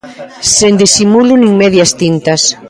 [0.55, 2.41] Sen disimulo nin medias tintas.